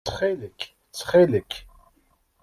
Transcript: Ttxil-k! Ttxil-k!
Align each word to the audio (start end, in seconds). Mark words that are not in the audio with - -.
Ttxil-k! 0.03 0.59
Ttxil-k! 0.89 1.51